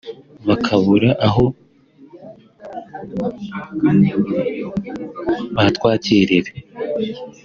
[0.47, 1.43] bakabura aho
[5.57, 6.51] batwakirira